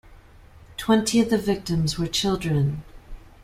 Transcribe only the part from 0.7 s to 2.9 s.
Twenty of the victims were children.